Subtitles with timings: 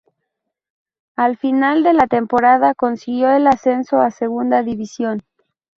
[1.15, 5.21] Al final de la temporada consiguió el ascenso a Segunda División.